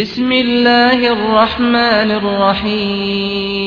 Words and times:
بسم 0.00 0.32
الله 0.32 1.12
الرحمن 1.12 2.10
الرحيم. 2.22 3.64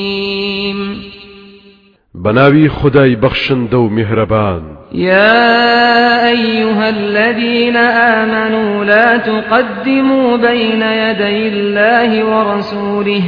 بناوي 2.14 2.68
خداي 2.68 3.14
بخشن 3.16 3.68
دو 3.68 3.88
مهربان. 3.88 4.62
يا 4.92 6.28
أيها 6.28 6.88
الذين 6.88 7.76
آمنوا 7.76 8.84
لا 8.84 9.16
تقدموا 9.16 10.36
بين 10.36 10.82
يدي 10.82 11.48
الله 11.48 12.24
ورسوله 12.24 13.22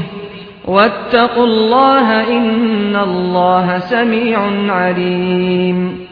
واتقوا 0.64 1.44
الله 1.44 2.28
إن 2.36 2.96
الله 2.96 3.78
سميع 3.78 4.38
عليم. 4.72 6.06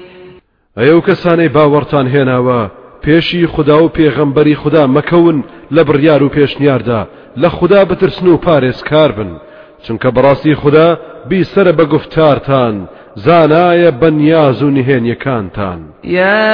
ئەو 0.77 1.00
کەسانەی 1.00 1.48
باوەڕتان 1.48 2.06
هێناوە 2.14 2.81
پێشی 3.05 3.46
خدا 3.46 3.84
و 3.84 3.93
پێغەمبەری 3.96 4.61
خدا 4.62 4.87
مەکەون 4.87 5.38
لە 5.74 5.83
بڕیار 5.88 6.23
و 6.23 6.33
پێشنیاردا 6.37 7.02
لە 7.43 7.48
خدا 7.48 7.84
بترسن 7.84 8.27
و 8.27 8.37
پارێزکار 8.37 9.12
بن. 9.12 9.30
چونکە 9.84 10.09
بەڕاستی 10.16 10.55
خدا 10.62 10.88
بیسەرە 11.30 11.73
بە 11.79 11.84
گفتارتان 11.95 12.88
زانایە 13.15 13.91
بەنیاز 14.01 14.62
و 14.62 14.70
نهێنیەکانتان. 14.70 15.79
يا 16.05 16.52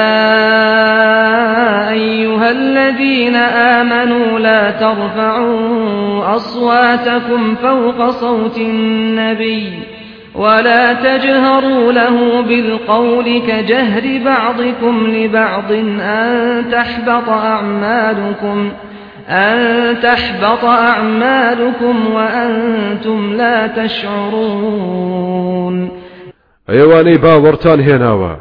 أيها 1.91 2.49
الذين 2.49 3.35
آمنوا 3.75 4.39
لا 4.39 4.71
ترفعوا 4.71 6.35
أصواتكم 6.35 7.55
فوق 7.55 8.11
صوت 8.11 8.57
النبي 8.57 9.69
ولا 10.35 10.93
تجهروا 10.93 11.91
له 11.91 12.41
بالقول 12.41 13.41
كجهر 13.47 14.21
بعضكم 14.25 15.07
لبعض 15.07 15.71
أن 16.01 16.65
تحبط 16.71 17.29
أعمالكم 17.29 18.71
أن 19.29 19.95
تحبط 19.99 20.65
أعمالكم 20.65 22.13
وأنتم 22.13 23.33
لا 23.33 23.67
تشعرون. 23.67 25.29
ئەوانەی 26.69 27.17
باوەڕتان 27.23 27.79
هێناوە 27.87 28.33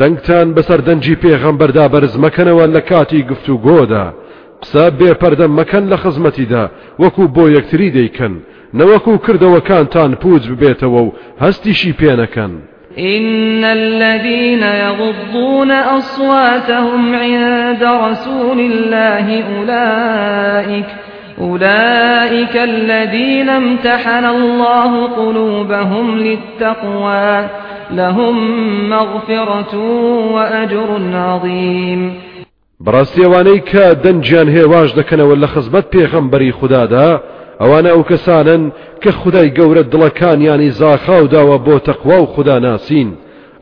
دەنگتان 0.00 0.46
بەسەر 0.56 0.80
دەنجی 0.88 1.16
پێغەمبەردا 1.24 1.86
بەرز 1.92 2.14
مەکەنەوە 2.24 2.64
لە 2.74 2.80
کاتی 2.90 3.22
گفت 3.30 3.46
و 3.48 3.60
گۆدا 3.66 4.06
قسە 4.62 4.84
بێپەردە 4.98 5.46
مەکەن 5.58 5.84
لە 5.92 5.96
خزمەتیدا 6.02 6.64
وەکو 7.02 7.24
بۆ 7.34 7.44
یەکتری 7.56 7.90
دەیکەن 7.96 8.34
نەوەکو 8.78 9.12
کردەوەکانتان 9.24 10.10
پوچ 10.22 10.42
ببێتەوە 10.50 11.00
و 11.06 11.12
هەستیشی 11.42 11.92
پێنەکەن. 12.00 12.52
إن 12.98 13.64
الذين 13.64 14.62
يغضون 14.62 15.70
أصواتهم 15.70 17.14
عند 17.14 17.82
رسول 17.82 18.58
الله 18.60 19.44
أولئك 19.56 20.86
أولئك 21.40 22.56
الذين 22.56 23.48
امتحن 23.48 24.24
الله 24.24 25.06
قلوبهم 25.06 26.18
للتقوى 26.18 27.48
لهم 27.90 28.36
مغفرة 28.88 29.76
وأجر 30.34 30.88
عظيم. 31.14 32.12
بەڕاستیەوانەی 32.84 33.60
کە 33.70 33.84
دەنجیان 34.04 34.48
هێواش 34.56 34.90
دەکەنەوە 34.98 35.34
لە 35.42 35.46
خزمەت 35.46 35.86
پێغەمبەری 35.94 36.52
خوددادا 36.58 37.20
ئەوانە 37.60 37.90
ئەو 37.94 38.02
کەسانن 38.10 38.62
کە 39.02 39.10
خدای 39.20 39.54
گەورە 39.58 39.82
دڵەکانیانی 39.92 40.74
زاخاو 40.80 41.30
داوە 41.34 41.56
بۆ 41.66 41.76
تەخوا 41.86 42.18
و 42.22 42.30
خوددا 42.32 42.58
ناسین. 42.58 43.08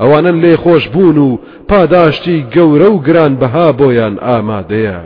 ئەوانن 0.01 0.37
لێ 0.43 0.55
خۆش 0.63 0.85
بوون 0.95 1.19
و 1.19 1.39
پاداشتی 1.69 2.47
گەورە 2.55 2.89
و 2.95 3.03
گران 3.07 3.33
بەها 3.41 3.69
بۆیان 3.79 4.15
ئامادەیە. 4.27 5.01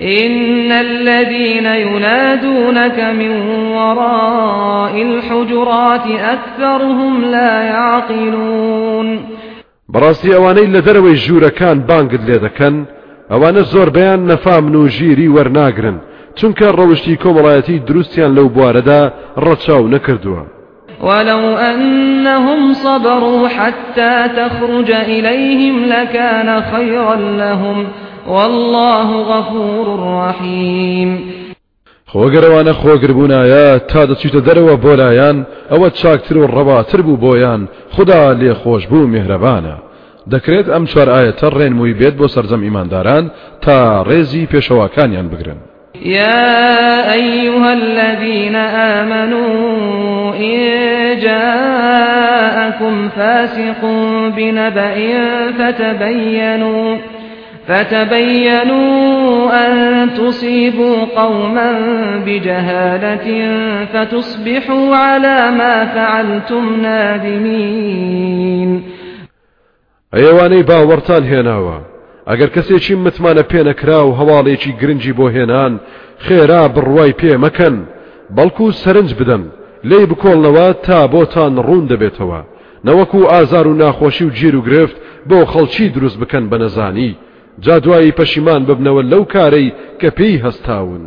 إن 0.00 0.72
الذين 0.72 1.66
ينادونك 1.66 2.98
من 3.20 3.32
وراء 3.76 4.94
الحجرات 5.02 6.06
أكثرهم 6.34 7.24
لا 7.24 7.62
يعقلون. 7.62 9.18
لە 10.74 10.80
دەرەوەی 10.86 11.16
ژوورەکان 11.24 11.78
بانگت 11.88 12.22
لێ 12.28 12.38
دەکەن 12.46 12.74
ئەوانە 13.30 13.62
زۆر 13.72 13.88
بەیان 13.96 14.20
نەفامن 14.30 14.74
و 14.74 14.88
ژیری 14.88 15.28
وەرناگرن. 15.28 15.98
چونکە 16.38 16.66
ڕەوشی 16.78 17.16
کۆمەڵایەتی 17.22 17.82
دروستیان 17.88 18.30
لەو 18.36 18.48
بوارەدا 18.54 19.00
ڕەچاو 19.44 19.90
نەکردووە. 19.94 20.42
ولو 21.02 21.56
أنهم 21.56 22.72
صبروا 22.72 23.48
حتى 23.48 24.28
تخرج 24.36 24.90
إليهم 24.90 25.84
لكان 25.84 26.62
خيرا 26.62 27.16
لهم 27.16 27.86
والله 28.28 29.08
غفور 29.22 29.86
رحيم. 30.18 31.10
خۆگەرەوانە 32.12 32.72
خۆگربوونایە 32.82 33.66
تا 33.90 34.06
دەچیتە 34.06 34.40
دەرەوە 34.48 34.74
بۆلایەن 34.84 35.36
ئەوە 35.70 35.88
چاکتر 36.00 36.36
و 36.38 36.46
ڕەباتر 36.54 37.00
بوو 37.06 37.16
بۆیان 37.24 37.68
خدا 37.94 38.32
لێ 38.32 38.52
خۆش 38.60 38.82
بوو 38.90 39.10
میهرەبانە 39.12 39.76
دەکرێت 40.32 40.66
ئەم 40.74 40.84
چوار 40.90 41.08
ئاەتە 41.14 41.48
ڕێنمووی 41.56 41.98
بێت 42.00 42.14
بۆ 42.20 42.26
سەررجەم 42.34 42.62
ئیمانداران 42.66 43.24
تا 43.64 44.04
ڕێزی 44.08 44.48
پێشەوەکانیان 44.52 45.26
بگرن. 45.32 45.58
يا 46.04 47.12
أيها 47.12 47.72
الذين 47.72 48.56
آمنوا 48.56 50.34
إن 50.34 50.58
جاءكم 51.20 53.08
فاسق 53.08 53.84
بنبأ 54.36 54.94
فتبينوا 55.58 56.96
فتبينوا 57.68 59.66
أن 59.66 60.10
تصيبوا 60.14 61.04
قوما 61.16 61.72
بجهالة 62.26 63.26
فتصبحوا 63.92 64.96
على 64.96 65.50
ما 65.50 65.84
فعلتم 65.84 66.80
نادمين. 66.82 68.82
ئەوانەی 70.14 70.62
باوەڕتان 70.62 71.22
هێناوە 71.32 71.95
ئەگەر 72.30 72.50
کەسێکی 72.54 72.94
متمانە 73.04 73.44
پێنەکرا 73.52 74.00
و 74.04 74.16
هەواڵێکی 74.18 74.76
گرنگی 74.80 75.16
بۆ 75.18 75.26
هێنان 75.36 75.72
خێرا 76.24 76.62
بڕوای 76.74 77.16
پێ 77.20 77.32
مەکەن 77.44 77.76
بەڵکو 78.36 78.66
سەرنج 78.82 79.10
بدەن 79.20 79.42
لێ 79.88 80.00
بکۆڵنەوە 80.10 80.68
تا 80.86 80.98
بۆتان 81.12 81.54
ڕوون 81.66 81.84
دەبێتەوە. 81.92 82.40
نەوەکو 82.86 83.20
ئازار 83.32 83.66
و 83.68 83.78
ناخۆشی 83.82 84.24
و 84.26 84.34
گیر 84.38 84.56
و 84.56 84.62
گرفت 84.68 84.96
بۆ 85.28 85.38
خەڵکی 85.52 85.86
دروست 85.96 86.18
بکەن 86.22 86.44
بە 86.50 86.56
نەزانی. 86.62 87.16
جادوایی 87.64 88.16
پەشیمان 88.18 88.62
ببنەوە 88.68 89.02
لەو 89.12 89.24
کارەی 89.34 89.72
کە 90.00 90.08
پێی 90.16 90.42
هەستاون. 90.44 91.04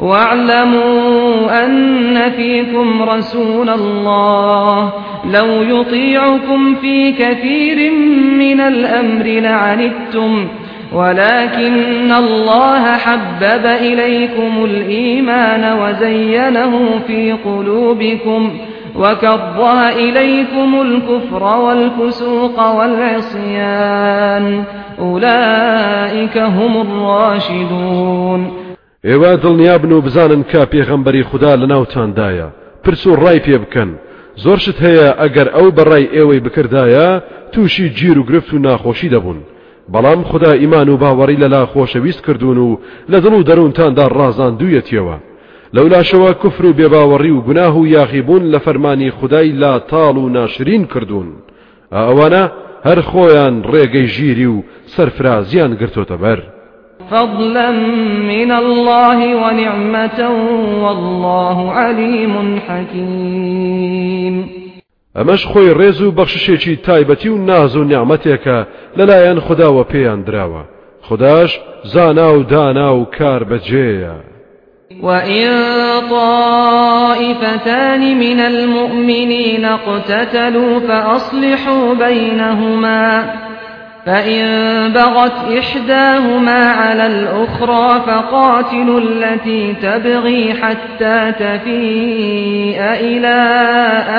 واعلموا 0.00 1.64
أن 1.64 2.30
فيكم 2.30 3.02
رسول 3.02 3.68
الله 3.68 4.92
لو 5.24 5.48
يطيعكم 5.62 6.74
في 6.74 7.12
كثير 7.12 7.92
من 7.92 8.27
الأمر 8.60 9.24
لعنتم 9.24 10.48
ولكن 10.92 12.12
الله 12.12 12.96
حبب 12.96 13.66
إليكم 13.66 14.64
الإيمان 14.64 15.78
وزينه 15.78 16.98
في 17.06 17.32
قلوبكم 17.32 18.50
وكره 18.96 19.88
إليكم 19.88 20.80
الكفر 20.80 21.42
والفسوق 21.42 22.76
والعصيان. 22.76 24.64
أولئك 24.98 26.38
هم 26.38 26.80
الراشدون. 26.80 28.50
ئێوە 29.06 29.36
دڵنیابن 29.42 29.92
و 29.92 30.00
بزانن 30.00 30.44
کە 30.52 30.66
پێغەمبەری 30.72 31.22
خوددا 31.30 31.56
لە 31.56 31.66
ناوتاندایە 31.72 32.48
پرس 32.84 33.06
و 33.06 33.16
ڕای 33.16 33.38
پێ 33.46 33.58
زۆرشت 34.44 34.78
هەیە 34.86 35.08
ئەگەر 35.20 35.48
ئەو 35.56 35.68
بەڕای 35.76 36.10
ئێوەی 36.14 36.40
بکردایە 36.46 37.08
تووشی 37.52 37.88
گیر 37.98 38.18
و 38.18 38.26
گرفت 38.28 38.50
و 38.54 38.58
ناخۆشی 38.66 39.12
دەبوون. 39.14 39.38
بەڵام 39.92 40.20
خدا 40.30 40.52
ئیمان 40.62 40.88
و 40.88 40.98
باوەڕی 41.02 41.40
لەلا 41.42 41.62
خۆشەویست 41.72 42.20
کردوون 42.26 42.58
و 42.58 42.78
لە 43.12 43.18
دڵ 43.24 43.32
و 43.38 43.46
دەروونتاندا 43.48 44.06
ڕازان 44.18 44.52
دوویەتیەوە. 44.60 45.16
لەولاشەوە 45.76 46.30
کوفر 46.40 46.64
و 46.66 46.76
بێباوەڕی 46.78 47.32
و 47.36 47.42
گوناه 47.46 47.74
و 47.78 47.86
یاخیبوون 47.86 48.44
لە 48.52 48.58
فەرمانی 48.64 49.10
خدای 49.18 49.52
لا 49.52 49.74
تاڵ 49.90 50.16
و 50.18 50.28
ناشرین 50.28 50.84
کردوون. 50.92 51.28
ئەوانە 51.92 52.44
هەر 52.86 53.00
خۆیان 53.10 53.54
ڕێگەی 53.72 54.10
ژیری 54.14 54.46
و 54.46 54.62
سەرفرازیان 54.94 55.72
گرتۆتە 55.80 56.16
بەر 56.22 56.40
فضلا 57.10 57.70
من 58.32 58.50
الله 58.52 59.36
ونعمة 59.36 60.30
والله 60.84 61.72
عليم 61.72 62.60
حكيم. 62.68 64.48
ئەمەش 65.16 65.42
خۆی 65.46 65.74
ڕێز 65.78 66.00
و 66.02 66.12
بەخششێکی 66.12 66.78
تایبەتی 66.86 67.28
و 67.28 67.38
ناز 67.38 67.76
و 67.76 67.84
نیعممەتێکە 67.84 68.58
لەلایەن 68.98 69.38
خداوە 69.46 69.84
پێیان 69.92 70.20
خداش 71.02 71.60
زانا 71.84 72.38
و 72.38 72.42
دانا 72.42 72.96
و 72.96 73.04
کار 73.04 73.44
وإن 75.02 75.50
طائفتان 76.10 78.00
من 78.14 78.40
المؤمنين 78.40 79.64
اقتتلوا 79.64 80.80
فأصلحوا 80.80 81.94
بينهما. 81.94 83.47
فإن 84.08 84.44
بغت 84.92 85.58
إحداهما 85.58 86.70
على 86.70 87.06
الأخرى 87.06 88.00
فقاتلوا 88.06 89.00
التي 89.00 89.74
تبغي 89.82 90.54
حتى 90.54 91.32
تفيء 91.32 92.80
إلى 92.80 93.36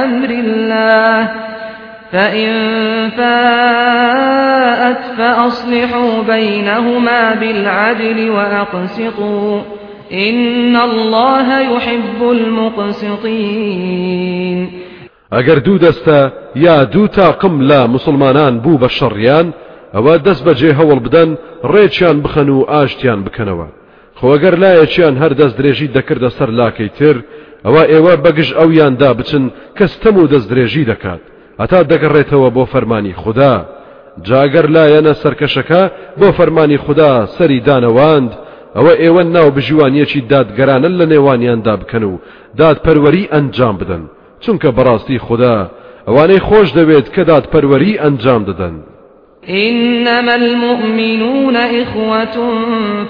أمر 0.03 0.29
الله 0.29 1.29
فإن 2.11 2.49
فاءت 3.09 4.97
فأصلحوا 5.17 6.23
بينهما 6.27 7.33
بالعدل 7.33 8.29
وأقسطوا 8.29 9.61
إن 10.13 10.75
الله 10.75 11.59
يحب 11.59 12.21
المقسطين 12.31 13.89
ئەگەر 15.31 15.59
دوو 15.59 15.77
دەستە 15.77 16.31
یا 16.55 16.83
دوو 16.83 17.07
تاقم 17.07 17.67
لە 17.69 17.87
مسلمانان 17.89 18.61
بە 18.81 18.87
شەڕیان 18.87 19.53
ئەوە 19.95 20.13
دەست 20.25 20.43
بەجێ 20.47 20.71
هەوڵ 20.79 20.99
بدەن 21.05 21.29
ڕێکیان 21.73 22.17
بخەن 22.23 22.49
و 22.49 22.59
ئاشتیان 22.71 23.19
بکەنەوە. 23.25 23.67
خۆگەر 24.19 24.55
لایەکیان 24.63 25.15
هەر 25.21 25.33
دەست 25.39 25.55
درێژی 25.59 25.93
دەکردە 25.97 26.29
سەر 26.37 26.49
لاکەی 26.59 26.91
تر 26.97 27.17
ئەوە 27.65 27.83
ئێوە 27.91 28.13
بەگژ 28.23 28.49
ئەویاندا 28.59 29.11
بچن 29.19 29.45
کەستەم 29.77 30.15
و 30.17 30.29
دەست 30.33 30.47
درێژی 30.51 30.89
دەکات. 30.91 31.21
هەتا 31.61 31.79
دەگەڕێتەوە 31.91 32.49
بۆ 32.55 32.63
فەرمانی 32.73 33.19
خوددا. 33.21 33.55
جاگەر 34.27 34.67
لایەنە 34.75 35.13
سەرکەشەکە 35.21 35.81
بۆ 36.19 36.27
فەرمانی 36.37 36.81
خوددا 36.83 37.11
سەری 37.35 37.63
دانەواند. 37.67 38.31
ئەوە 38.77 38.93
ئێوە 39.01 39.23
ناو 39.35 39.47
بژوانیەکی 39.55 40.25
دادگەرانە 40.31 40.89
لە 40.99 41.05
نێوانیاندا 41.13 41.75
بکەن 41.81 42.03
و 42.09 42.13
دادپەروەری 42.59 43.29
ئەنجام 43.33 43.75
بدەن. 43.81 44.03
چونکە 44.43 44.69
بەڕاستی 44.77 45.23
خوددا 45.25 45.55
ئەوانەی 46.07 46.43
خۆش 46.47 46.67
دەوێت 46.77 47.07
کە 47.15 47.23
دادپەروەری 47.31 47.99
ئەنجام 48.03 48.43
دەدەن. 48.49 48.75
إنما 49.49 50.35
المؤمنون 50.35 51.55
إخوة 51.55 52.37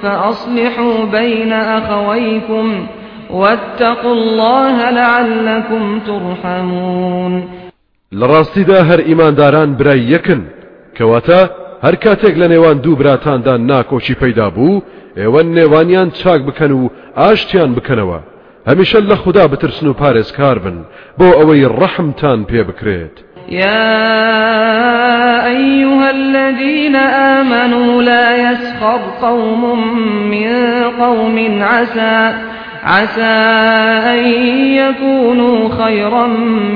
فأصلحوا 0.02 1.06
بين 1.06 1.54
أخويكم 1.54 2.88
واتقوا 3.30 4.14
الله 4.14 4.90
لعلكم 4.90 6.00
ترحمون. 6.00 7.44
لڕاستیدا 8.14 8.80
هەر 8.90 9.00
ئیمانداران 9.00 9.76
برای 9.76 10.00
یەکن. 10.00 10.42
کەواتە 10.98 11.50
هەر 11.84 11.96
کاتێک 11.96 12.36
لە 12.42 12.48
نێوان 12.54 12.78
دوو 12.84 12.96
براتاندا 12.96 13.58
ناکۆچی 13.58 14.16
پەیدا 14.22 14.50
بوو 14.56 14.82
ئێوە 15.18 15.42
نێوانیان 15.44 16.10
چاک 16.12 16.42
بکەن 16.42 16.72
و 16.72 16.90
ئاشتیان 17.18 17.76
بکەنەوە. 17.76 18.20
هەمیشە 18.70 19.00
لە 19.10 19.16
خوددا 19.16 19.48
بترسن 19.48 19.88
و 19.88 19.94
پارێزکار 19.94 20.60
بن. 20.60 20.78
بۆ 21.20 21.28
يا 23.52 25.46
أيها 25.46 26.10
الذين 26.10 26.96
آمنوا 26.96 28.02
لا 28.02 28.52
يسخر 28.52 29.00
قوم 29.22 29.80
من 30.30 30.48
قوم 31.00 31.62
عسى 31.62 32.34
عسى 32.84 33.22
أن 34.12 34.26
يكونوا 34.74 35.70
خيرا 35.84 36.28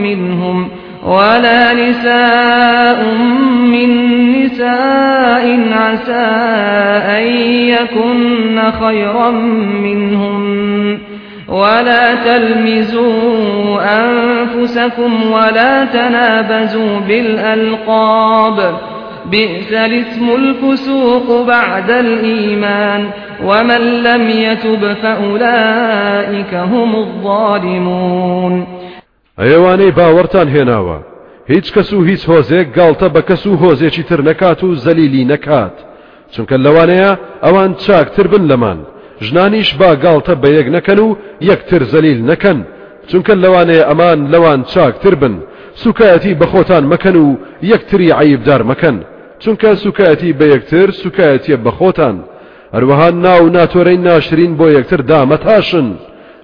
منهم 0.01 0.69
ولا 1.05 1.73
نساء 1.73 3.15
من 3.67 3.89
نساء 4.31 5.59
عسى 5.71 6.25
أن 7.17 7.27
يكن 7.67 8.61
خيرا 8.81 9.31
منهم. 9.83 10.52
ولا 11.53 12.15
تلمزوا 12.15 13.81
أنفسكم 13.81 15.31
ولا 15.31 15.85
تنابزوا 15.85 16.99
بالألقاب. 16.99 18.73
بئس 19.31 19.73
الاسم 19.73 20.29
الفسوق 20.29 21.47
بعد 21.47 21.91
الإيمان. 21.91 23.09
ومن 23.45 24.03
لم 24.03 24.29
يتب 24.29 24.93
فأولئك 24.93 26.53
هم 26.53 26.95
الظالمون. 26.95 28.67
ئەوانەی 29.39 29.91
باوەڕتان 29.91 30.47
هێناوە. 30.55 30.97
هیچ 31.49 31.73
کەس 31.73 31.93
و 31.93 32.03
هیچ 32.03 32.29
هۆزێک 32.29 32.67
گاڵتە 32.77 33.07
بە 33.15 33.21
کەس 33.21 33.47
و 33.47 33.57
هۆزێکی 33.57 34.03
تر 34.03 34.21
نەکات 34.21 34.63
و 34.63 34.75
زەلیلی 34.75 35.25
نەکات. 35.33 35.75
چونکە 36.33 36.53
لەوانەیە 36.53 37.17
بن 38.27 38.43
ژنانیش 39.25 39.69
با 39.79 39.89
گاڵتە 40.03 40.33
بە 40.41 40.49
یەک 40.57 40.67
نەکەن 40.75 40.99
و 41.05 41.17
یەکتر 41.49 41.81
زەلیل 41.93 42.19
نەکەن. 42.31 42.59
چونکە 43.09 43.33
لەوانەیە 43.43 43.87
ئەمان 43.89 44.19
لەوان 44.33 44.59
چاکتر 44.73 45.15
بن. 45.21 45.35
سوکایەتی 45.83 46.37
بە 46.39 46.45
خۆتان 46.51 46.83
مەکەن 46.93 47.15
و 47.23 47.27
یەکتری 47.71 48.09
عیبدار 48.19 48.61
مەکەن. 48.71 48.97
چونکە 49.41 49.69
سوکایەتی 49.83 50.31
بە 50.39 50.45
یەکتر 50.53 50.87
سوکایەتیە 51.01 51.57
بە 51.65 51.71
خۆتان. 51.77 52.15
هەروەها 52.75 53.09
ناو 53.25 53.43
ناتۆرەی 53.57 54.03
ناشرین 54.07 54.53
بۆ 54.59 54.67
یەکتر 54.77 55.01
دامەتاشن. 55.11 55.87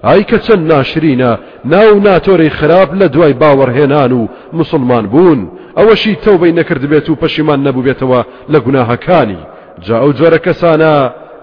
ئای 0.06 0.22
کە 0.30 0.38
چەند 0.46 0.64
ناشرینە 0.72 1.32
ناو 1.72 1.94
ناتۆرەی 2.06 2.54
خراپ 2.58 2.90
لە 3.00 3.06
دوای 3.14 3.34
باوەڕهێنان 3.42 4.12
و 4.18 4.28
مسلمان 4.58 5.06
بوون. 5.12 5.40
ئەوەشی 5.78 6.20
تەوبەی 6.24 6.56
نەکرد 6.58 6.84
بێت 6.90 7.06
و 7.10 7.18
پەشیمان 7.22 7.60
نەبوو 7.66 7.86
بێتەوە 7.86 8.20
لە 8.52 8.58
گوناهەکانی. 8.64 9.40
جا 9.84 9.96
ئەو 10.02 10.12
جۆرە 10.18 10.38
کەسانە 10.46 10.94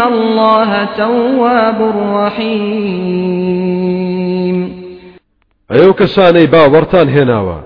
الله 0.00 0.84
تواب 0.96 1.78
رحيم. 2.16 3.68
ئەو 5.70 5.92
کەسانەی 6.00 6.50
باوەڕتان 6.54 7.08
هێناوە. 7.16 7.58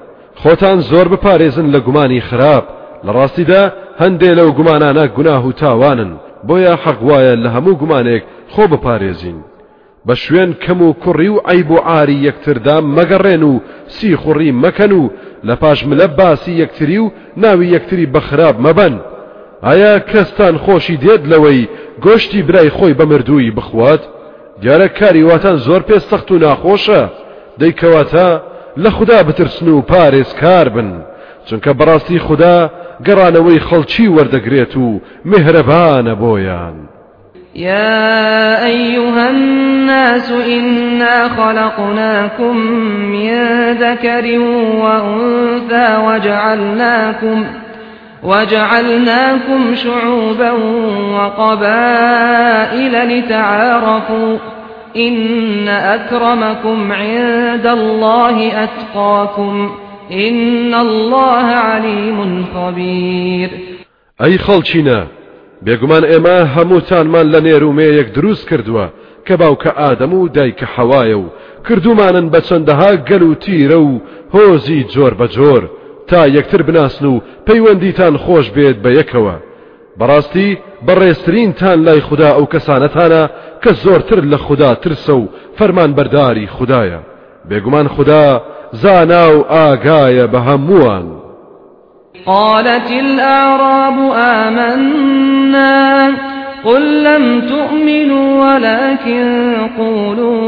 خۆتان 0.42 0.78
زۆر 0.90 1.06
بپارێزن 1.08 1.66
لە 1.74 1.80
گومانی 1.86 2.20
خراپ. 2.20 2.64
لە 3.04 3.10
ڕاستیدا 3.16 3.62
هەندێ 4.02 4.30
لەو 4.38 4.48
گومانانە 4.58 5.04
گوناه 5.16 5.46
و 5.46 5.52
تاوانن. 5.52 6.12
بۆیە 6.48 6.74
حەق 6.84 7.00
وایە 7.08 7.34
لە 7.44 7.48
هەموو 7.54 7.78
گومانێک 7.82 8.22
خۆ 8.52 8.64
بپارێزین. 8.72 9.38
بە 10.06 10.14
شوێن 10.22 10.50
کەم 10.64 10.80
و 10.82 10.94
کوڕی 11.02 11.30
و 11.34 11.42
ئەیب 11.48 11.70
و 11.70 11.78
ئاری 11.88 12.22
یەکتردا 12.28 12.76
مەگەڕێن 12.96 13.42
و 13.50 13.60
سی 13.94 14.16
خوڕی 14.22 14.52
مەکەن 14.64 14.92
و 15.00 15.10
لە 15.48 15.54
پاشملە 15.62 16.06
باسی 16.18 16.52
یەکتری 16.62 16.98
و 16.98 17.10
ناوی 17.36 17.72
یەکتری 17.76 18.06
بەخراب 18.14 18.56
مەبەن. 18.66 18.94
ئایا 19.66 19.94
کەستان 20.10 20.54
خۆشی 20.64 20.96
دێت 21.02 21.22
لەوەی 21.32 21.68
گۆشتی 22.00 22.42
برای 22.42 22.70
خۆی 22.70 22.94
بە 22.98 23.04
مردووی 23.04 23.50
بخوات 23.50 24.00
دیارە 24.62 24.88
کاری 24.98 25.22
واتان 25.22 25.56
زۆر 25.56 25.82
پێستەخت 25.88 26.30
و 26.30 26.38
ناخۆشە 26.38 27.02
دەیکەواتە 27.60 28.28
لە 28.78 28.88
خوددا 28.88 29.22
بترسن 29.22 29.68
و 29.68 29.82
پارێز 29.82 30.34
کار 30.40 30.68
بن. 30.68 31.04
چونکە 31.46 31.70
بەڕاستی 31.78 32.18
خوددا 32.26 32.70
گەڕانەوەی 33.06 33.64
خەڵکی 33.68 34.12
وەردەگرێت 34.16 34.76
و 34.76 35.00
مهرەبانە 35.26 36.14
بۆیان. 36.22 36.76
يا 37.54 38.66
أيها 38.66 39.30
الناس 39.30 40.30
إنا 40.30 41.28
خلقناكم 41.28 42.56
من 43.12 43.32
ذكر 43.72 44.38
وأنثى 44.82 45.96
وجعلناكم 46.06 47.44
وجعلناكم 48.22 49.74
شعوبا 49.74 50.50
وقبائل 51.14 53.18
لتعارفوا 53.18 54.38
إن 54.96 55.68
أكرمكم 55.68 56.92
عند 56.92 57.66
الله 57.66 58.64
أتقاكم 58.64 59.70
إن 60.12 60.74
الله 60.74 61.46
عليم 61.46 62.46
خبير. 62.54 63.50
أي 64.20 64.38
خەڵچینە 64.38 64.98
بێگومان 65.66 66.04
ئێمە 66.10 66.36
هەمووتانمان 66.54 67.26
لە 67.32 67.40
نێرومەیەک 67.46 68.08
دروست 68.16 68.44
کردووە 68.50 68.86
کە 69.26 69.34
باوکە 69.40 69.70
ئادەم 69.80 70.12
و 70.14 70.28
دایکە 70.28 70.66
حەوایە 70.74 71.16
و 71.22 71.30
کردومانن 71.68 72.30
بە 72.30 72.40
چەندەها 72.48 72.90
گەل 73.08 73.22
و 73.22 73.34
تیرە 73.34 73.78
و 73.88 74.00
هۆزی 74.34 74.84
جۆر 74.94 75.12
بە 75.20 75.26
جۆر 75.36 75.62
تا 76.08 76.28
یەکتر 76.28 76.62
بناسن 76.62 77.06
و 77.06 77.20
پەیوەندیتان 77.46 78.14
خۆش 78.24 78.46
بێت 78.56 78.76
بە 78.84 78.90
یەکەوە. 78.98 79.36
بەڕاستی 79.98 80.58
بەڕێسترینتان 80.86 81.78
لای 81.86 82.00
خوددا 82.00 82.30
ئەو 82.36 82.46
کەسانەتانە 82.52 83.22
کە 83.62 83.70
زۆرتر 83.84 84.20
لە 84.32 84.38
خوددا 84.44 84.74
ترسە 84.82 85.14
و 85.20 85.28
فەرمان 85.58 85.90
بەرداری 85.96 86.52
خوددایە. 86.56 87.00
بێگومان 87.48 87.86
خوددا 87.94 88.42
زانا 88.82 89.24
و 89.36 89.38
ئاگایە 89.52 90.26
بە 90.32 90.40
قالت 92.26 92.90
الأعراب 92.90 93.98
آمنا 94.44 96.12
قل 96.64 97.02
لم 97.04 97.40
تؤمنوا 97.40 98.44
ولكن 98.44 99.26
قولوا 99.78 100.41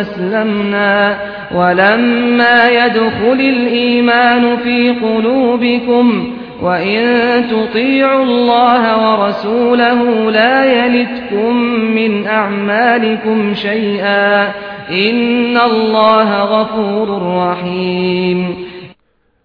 أسلمنا. 0.00 1.18
ولما 1.54 2.68
يدخل 2.68 3.40
الإيمان 3.40 4.56
في 4.56 4.90
قلوبكم 4.90 6.32
وإن 6.62 7.04
تطيعوا 7.50 8.24
الله 8.24 8.82
ورسوله 9.04 10.30
لا 10.30 10.84
يلتكم 10.84 11.56
من 11.94 12.26
أعمالكم 12.26 13.54
شيئا. 13.54 14.52
إن 14.90 15.56
الله 15.56 16.42
غفور 16.42 17.22
رحيم. 17.36 18.56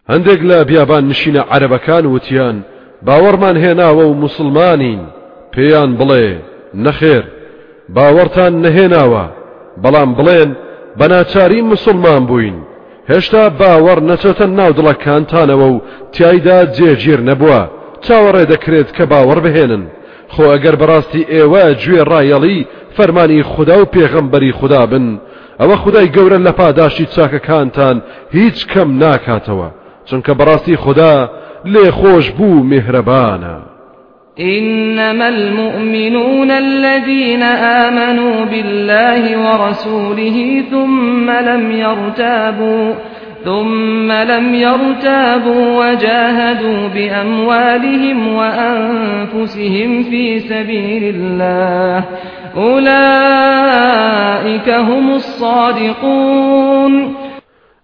هەندێک 0.09 0.41
لە 0.41 0.65
بیابان 0.65 1.13
نشینە 1.13 1.41
عەرەبەکان 1.51 2.05
وتیان 2.05 2.63
باوەڕمان 3.05 3.57
هێناوە 3.63 4.05
و 4.09 4.13
مسلمانین 4.13 4.99
پێیان 5.53 5.97
بڵێ 5.99 6.27
نەخێر 6.85 7.23
باوەڕتان 7.95 8.53
نەهێناوە 8.65 9.38
بەڵام 9.83 10.11
بڵێن 10.17 10.49
بەناچاری 10.99 11.61
مسلمان 11.71 12.21
بووین. 12.29 12.57
هێشتا 13.11 13.43
باوەڕ 13.59 13.99
نەچۆتە 14.09 14.45
ناو 14.59 14.71
دڵەکانتانەوە 14.77 15.67
و 15.73 15.81
تایدا 16.15 16.59
جێگیر 16.75 17.19
نەبووە. 17.29 17.61
چاوەڕێ 18.05 18.43
دەکرێت 18.53 18.89
کە 18.97 19.03
باوەڕ 19.11 19.39
بهێنن. 19.45 19.83
خۆ 20.33 20.43
ئەگەر 20.53 20.75
بەڕاستی 20.81 21.27
ئێوە 21.33 21.63
گوێ 21.81 22.01
ڕایەڵی 22.11 22.59
فەرمانی 22.95 23.47
خوددا 23.51 23.77
و 23.81 23.89
پێغەمبەری 23.95 24.55
خوددا 24.59 24.83
بن. 24.91 25.05
ئەوە 25.59 25.75
خدای 25.83 26.11
گەورە 26.15 26.39
لە 26.47 26.51
پاداشی 26.59 27.05
چاکەکانتان 27.15 27.97
هیچ 28.37 28.57
کەم 28.71 28.89
ناکاتەوە. 29.01 29.69
چونکە 30.07 30.31
بەڕاستی 30.39 30.81
خوددا 30.83 31.13
لێ 31.73 31.87
خۆش 31.99 32.25
بوو 32.37 32.65
میهرەبانە 32.71 33.68
إنما 34.41 35.29
المؤمنون 35.29 36.51
الذين 36.51 37.43
آمنوا 37.43 38.45
بالله 38.45 39.37
ورسوله 39.37 40.63
ثم 40.71 41.29
لم 41.29 41.71
يرتابوا 41.71 42.93
ثم 43.45 44.11
لم 44.11 44.55
يرتابوا 44.55 45.79
وجاهدوا 45.79 46.87
بأموالهم 46.87 48.33
وأنفسهم 48.33 50.03
في 50.03 50.39
سبيل 50.39 51.15
الله. 51.15 52.03
أولئك 52.57 53.09
هم 54.69 55.11
الصادقون. 55.11 57.15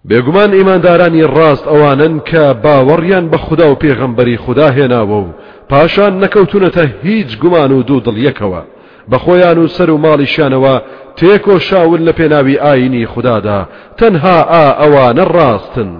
بێگومان 0.08 0.50
ئیماندارانی 0.54 1.24
ڕاست 1.36 1.66
ئەوانن 1.68 2.14
کە 2.30 2.44
باوەڕیان 2.64 3.24
بە 3.32 3.36
خوددا 3.36 3.66
و 3.70 3.74
پێغەمبەری 3.74 4.36
خوددا 4.44 4.68
هێناوە 4.70 5.18
و 5.24 5.26
پاشان 5.70 6.12
نەکەوتونەتە 6.24 6.84
هیچ 7.02 7.38
گومان 7.38 7.72
و 7.72 7.82
دوو 7.82 8.00
دڵیەکەوە. 8.06 8.62
بە 9.10 9.16
خۆیان 9.24 9.58
و 9.58 9.68
سەر 9.76 9.90
و 9.90 10.02
ماڵیشانەوە 10.04 10.74
تێکۆ 11.18 11.58
شاول 11.58 12.00
لە 12.08 12.12
پێناوی 12.18 12.60
ئاینی 12.64 13.06
خوددادا 13.06 13.68
تەنها 13.98 14.38
ئا 14.52 14.66
ئەوانە 14.80 15.24
ڕاستن. 15.36 15.90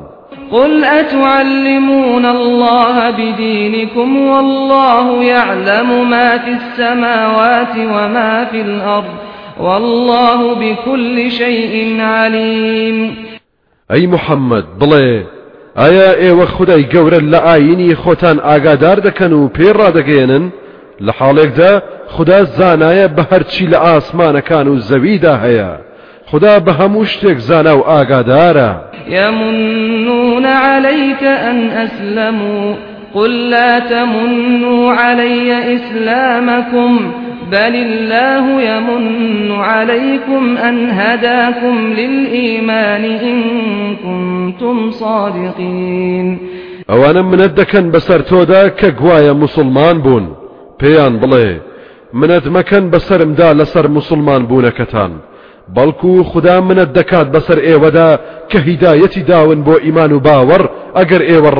قل 0.52 0.84
أتعلمون 0.84 2.24
الله 2.24 3.10
بدينكم 3.10 4.16
والله 4.16 5.24
يعلم 5.24 6.10
ما 6.10 6.38
في 6.38 6.50
السماوات 6.50 7.76
وما 7.76 8.44
في 8.44 8.60
الأرض. 8.60 9.14
والله 9.60 10.54
بكل 10.54 11.30
شيء 11.30 12.00
عليم. 12.00 13.16
ئەی 13.90 14.06
محەممەد 14.06 14.66
بڵێ 14.80 15.35
ئایا 15.80 16.10
ئێوە 16.22 16.46
خدای 16.56 16.84
گەورە 16.92 17.20
لە 17.32 17.40
ئاینی 17.46 17.96
خۆتان 18.02 18.38
ئاگادار 18.46 18.98
دەکەن 19.06 19.32
و 19.32 19.50
پێڕادەگەێنن 19.56 20.44
لە 21.06 21.12
حاڵێکدا 21.18 21.72
خدا 22.14 22.44
زانایە 22.44 23.06
بە 23.16 23.22
هەرچی 23.30 23.66
لە 23.72 23.78
ئاسمانەکان 23.86 24.66
و 24.68 24.76
زەویدا 24.88 25.34
هەیە. 25.44 25.72
خدا 26.30 26.54
بە 26.66 26.72
هەموو 26.80 27.04
شتێک 27.12 27.38
زانا 27.38 27.74
و 27.78 27.86
ئاگادارە. 27.90 28.70
يمنون 29.08 30.46
عليك 30.46 31.22
أن 31.22 31.70
أسلموا 31.70 32.74
قل 33.14 33.50
لا 33.50 33.78
تمنوا 33.78 34.92
علي 34.92 35.52
إسلامكم 35.76 37.14
بل 37.52 37.74
الله 37.86 38.62
يمن 38.62 39.52
عليكم 39.52 40.56
أن 40.56 40.90
هداكم 40.90 41.92
للإيمان 41.92 43.04
إن 43.04 43.38
كنتم 43.96 44.90
صادقين 44.90 46.38
ئەوانە 46.90 47.22
منەت 47.32 47.52
دەکەن 47.60 47.86
بەسەر 47.94 48.20
تۆدا 48.30 48.62
کە 48.80 48.88
مسلمان 49.44 49.96
بوون. 50.04 50.24
پێیان 50.80 51.14
بڵێ 51.22 51.48
منەت 52.20 52.46
مەکەن 52.56 52.84
بەسرمدا 52.92 53.48
لەسەر 53.60 53.86
مسلمان 53.96 54.42
بوونەکەتان. 54.48 55.12
بەڵکو 55.74 56.22
خدا 56.30 56.60
منەت 56.60 56.90
دەکات 56.98 57.26
بەسەر 57.34 57.58
ئێوەدا 57.66 58.10
کە 58.50 58.58
هیدایەتی 58.66 59.22
داون 59.30 59.60
بۆ 59.66 59.74
ئیمان 59.84 60.12
و 60.12 60.20
باوەڕ 60.26 60.62
ئەگەر 60.96 61.22
ئێوە 61.30 61.50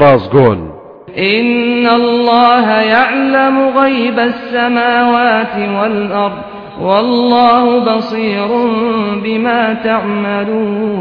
إن 1.19 1.87
الله 1.87 2.71
يعلم 2.71 3.79
غيب 3.79 4.19
السماوات 4.19 5.57
والأرض 5.57 6.43
والله 6.81 7.97
بصير 7.97 8.49
بما 9.25 9.75
تعملون 9.75 10.97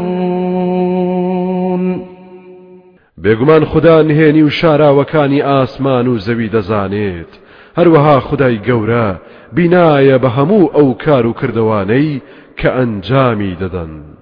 بێگومان 3.18 3.64
خدا 3.64 4.02
نهێنی 4.02 4.42
و 4.42 4.50
شاراوەکانی 4.50 5.42
ئاسمان 5.42 6.06
و 6.08 6.18
زەوی 6.18 6.50
دەزانێت 6.50 7.32
هەروەها 7.78 8.18
خدای 8.20 8.60
گەورە 8.66 9.08
بینایە 9.56 10.18
بە 10.22 10.28
هەموو 10.36 10.70
ئەو 10.74 10.94
کار 11.04 11.26
و 11.26 11.32
کردوانەی 11.32 12.22
کە. 12.60 14.15